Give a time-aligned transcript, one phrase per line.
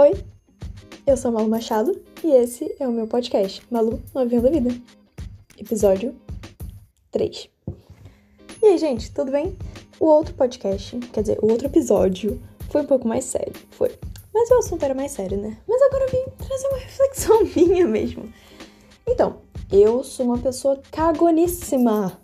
[0.00, 0.12] Oi,
[1.04, 4.70] eu sou Malu Machado e esse é o meu podcast, Malu Novinha da Vida,
[5.58, 6.14] episódio
[7.10, 7.50] 3.
[8.62, 9.56] E aí, gente, tudo bem?
[9.98, 12.40] O outro podcast, quer dizer, o outro episódio
[12.70, 13.90] foi um pouco mais sério, foi.
[14.32, 15.58] Mas o assunto era mais sério, né?
[15.66, 18.32] Mas agora eu vim trazer uma reflexão minha mesmo.
[19.04, 19.40] Então,
[19.72, 22.16] eu sou uma pessoa cagoníssima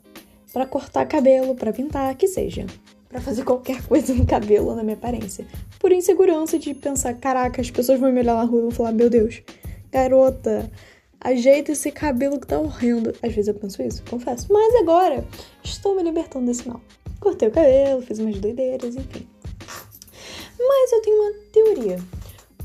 [0.53, 2.67] para cortar cabelo, para pintar, que seja
[3.15, 5.47] para fazer qualquer coisa no cabelo ou na minha aparência.
[5.79, 8.91] Por insegurança de pensar, caraca, as pessoas vão me olhar na rua e vão falar,
[8.91, 9.41] meu Deus,
[9.93, 10.69] garota,
[11.21, 13.15] ajeita esse cabelo que tá horrendo.
[13.23, 14.53] Às vezes eu penso isso, confesso.
[14.53, 15.25] Mas agora
[15.63, 16.81] estou me libertando desse mal.
[17.21, 19.29] Cortei o cabelo, fiz umas doideiras, enfim.
[20.59, 22.01] Mas eu tenho uma teoria.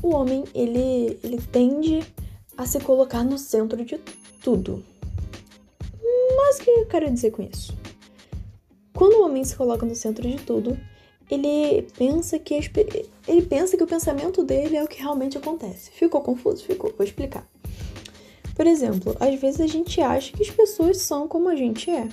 [0.02, 2.00] O homem, ele, ele tende
[2.56, 4.00] a se colocar no centro de
[4.42, 4.82] tudo.
[6.36, 7.79] Mas o que eu quero dizer com isso?
[9.00, 10.78] Quando o homem se coloca no centro de tudo,
[11.30, 12.52] ele pensa que
[13.26, 15.90] ele pensa que o pensamento dele é o que realmente acontece.
[15.90, 16.62] Ficou confuso?
[16.62, 16.92] Ficou.
[16.94, 17.48] Vou explicar.
[18.54, 22.08] Por exemplo, às vezes a gente acha que as pessoas são como a gente é.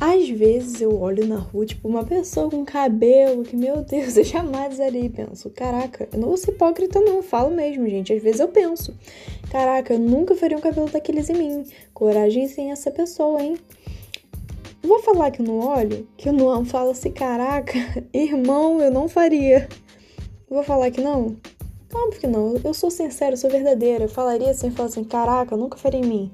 [0.00, 4.24] Às vezes eu olho na rua, tipo, uma pessoa com cabelo que, meu Deus, eu
[4.24, 8.12] jamais usaria e penso, caraca, eu não vou ser hipócrita não, falo mesmo, gente.
[8.12, 8.92] Às vezes eu penso,
[9.48, 11.64] caraca, eu nunca faria um cabelo daqueles em mim.
[11.94, 13.56] Coragem sem essa pessoa, hein?
[14.86, 17.72] Vou falar que eu não olho, que eu não falo assim, caraca,
[18.14, 19.68] irmão, eu não faria.
[20.48, 21.36] Vou falar que não?
[21.92, 22.54] Óbvio que não.
[22.62, 24.04] Eu sou sincera, eu sou verdadeira.
[24.04, 26.32] Eu falaria assim, falar assim, caraca, eu nunca faria em mim.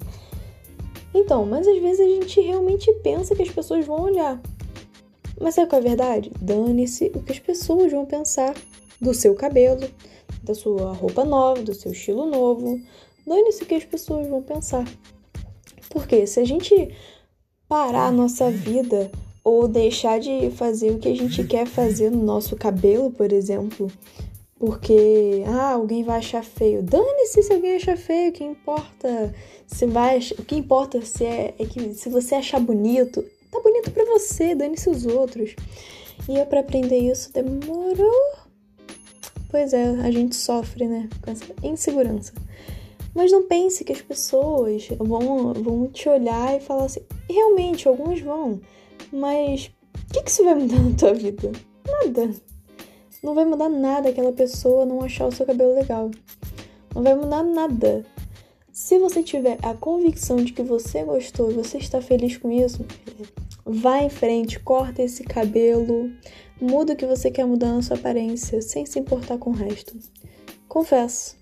[1.14, 4.38] Então, mas às vezes a gente realmente pensa que as pessoas vão olhar.
[5.40, 6.30] Mas é qual é a verdade?
[6.38, 8.54] Dane-se o que as pessoas vão pensar
[9.00, 9.88] do seu cabelo,
[10.42, 12.78] da sua roupa nova, do seu estilo novo.
[13.26, 14.84] Dane-se o que as pessoas vão pensar.
[15.88, 16.94] Porque se a gente
[17.72, 19.10] parar a nossa vida
[19.42, 23.90] ou deixar de fazer o que a gente quer fazer no nosso cabelo, por exemplo,
[24.58, 26.82] porque ah, alguém vai achar feio.
[26.82, 29.34] Dane-se se alguém achar feio, o que importa
[29.66, 33.90] se vai, o que importa se é, é que se você achar bonito, tá bonito
[33.90, 35.56] para você, dane-se os outros.
[36.28, 38.34] E eu para aprender isso demorou.
[39.50, 42.34] Pois é, a gente sofre, né, com essa insegurança.
[43.14, 47.00] Mas não pense que as pessoas vão, vão te olhar e falar assim.
[47.32, 48.60] Realmente, alguns vão.
[49.10, 49.70] Mas
[50.10, 51.50] o que, que isso vai mudar na tua vida?
[51.86, 52.34] Nada.
[53.22, 56.10] Não vai mudar nada aquela pessoa não achar o seu cabelo legal.
[56.94, 58.04] Não vai mudar nada.
[58.70, 62.84] Se você tiver a convicção de que você gostou e você está feliz com isso,
[63.64, 66.10] vá em frente, corta esse cabelo,
[66.60, 69.96] muda o que você quer mudar na sua aparência, sem se importar com o resto.
[70.68, 71.36] Confesso,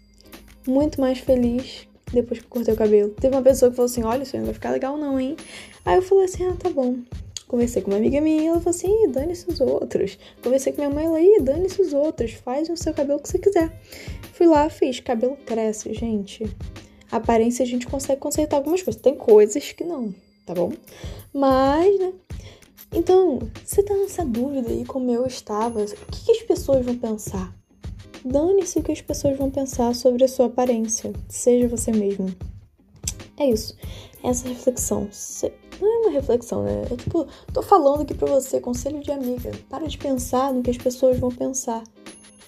[0.67, 3.11] muito mais feliz depois que eu cortei o cabelo.
[3.11, 5.37] Teve uma pessoa que falou assim: Olha, isso não vai ficar legal, não, hein?
[5.85, 6.97] Aí eu falei assim: Ah, tá bom.
[7.51, 10.17] Conversei com uma amiga minha, ela falou assim: dane-se os outros.
[10.41, 13.41] Conversei com minha mãe, ela, aí, dane-se os outros, faz o seu cabelo que você
[13.41, 13.77] quiser.
[14.33, 15.01] Fui lá, fiz.
[15.01, 16.45] Cabelo cresce, gente.
[17.11, 19.03] A aparência a gente consegue consertar algumas coisas.
[19.03, 20.15] Tem coisas que não,
[20.47, 20.73] tá bom?
[21.33, 22.13] Mas, né?
[22.93, 26.97] Então, você tá nessa dúvida aí como eu estava, o que, que as pessoas vão
[26.97, 27.53] pensar?
[28.25, 31.13] Dane-se o que as pessoas vão pensar sobre a sua aparência.
[31.29, 32.33] Seja você mesmo.
[33.37, 33.77] É isso.
[34.23, 35.09] Essa reflexão.
[35.81, 36.83] Não é uma reflexão, né?
[36.91, 39.51] É tipo, tô falando aqui pra você, conselho de amiga.
[39.69, 41.83] Para de pensar no que as pessoas vão pensar.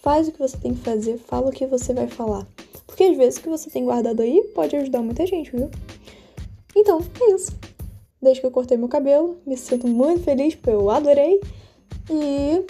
[0.03, 2.47] Faz o que você tem que fazer, fala o que você vai falar.
[2.87, 5.70] Porque às vezes o que você tem guardado aí pode ajudar muita gente, viu?
[6.76, 7.53] Então, é isso.
[8.20, 11.41] Desde que eu cortei meu cabelo, me sinto muito feliz porque eu adorei.
[12.10, 12.64] E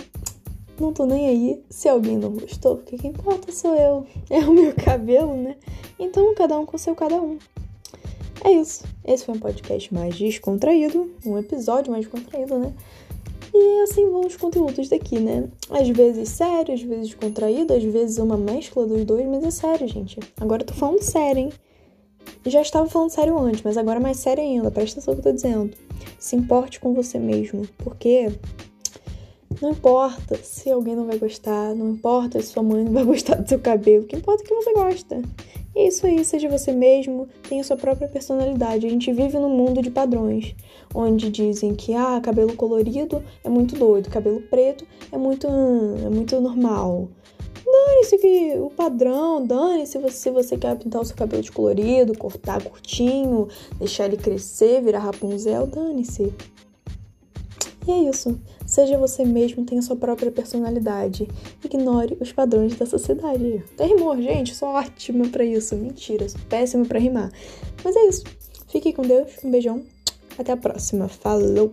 [0.81, 4.07] não tô nem aí se alguém não gostou, porque quem importa sou eu.
[4.31, 5.57] É o meu cabelo, né?
[5.99, 7.39] Então, cada um com seu cada um.
[8.45, 8.85] É isso.
[9.05, 12.73] Esse foi um podcast mais descontraído, um episódio mais descontraído, né?
[13.55, 15.49] E assim vão os conteúdos daqui, né?
[15.71, 19.87] Às vezes sério, às vezes descontraído, às vezes uma mescla dos dois, mas é sério,
[19.87, 20.19] gente.
[20.41, 21.53] Agora eu tô falando sério, hein?
[22.47, 25.29] Já estava falando sério antes, mas agora é mais sério ainda, presta atenção no que
[25.29, 25.77] eu tô dizendo.
[26.19, 28.33] Se importe com você mesmo, porque
[29.63, 33.37] não importa se alguém não vai gostar, não importa se sua mãe não vai gostar
[33.37, 35.23] do seu cabelo, o que importa é que você gosta.
[35.75, 38.87] E é isso aí, seja você mesmo, tenha sua própria personalidade.
[38.87, 40.55] A gente vive num mundo de padrões,
[40.93, 46.39] onde dizem que ah, cabelo colorido é muito doido, cabelo preto é muito é muito
[46.41, 47.09] normal.
[47.65, 52.19] Dane-se que o padrão, dane-se você, se você quer pintar o seu cabelo de colorido,
[52.19, 53.49] cortar curtinho,
[53.79, 56.35] deixar ele crescer, virar Rapunzel, dane-se.
[57.87, 58.39] E é isso.
[58.65, 61.29] Seja você mesmo, tenha sua própria personalidade.
[61.65, 63.65] Ignore os padrões da sociedade.
[63.75, 65.75] Até rimou, gente, sou ótima para isso.
[65.75, 67.33] Mentira, sou péssima para rimar.
[67.85, 68.25] Mas é isso.
[68.69, 69.83] Fique com Deus, um beijão.
[70.39, 71.09] Até a próxima.
[71.09, 71.73] Falou!